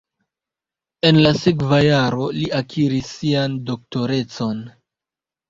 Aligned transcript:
En 1.09 1.19
la 1.25 1.33
sekva 1.41 1.79
jaro 1.87 2.31
li 2.39 2.47
akiris 2.61 3.13
sian 3.19 3.61
doktorecon. 3.71 4.67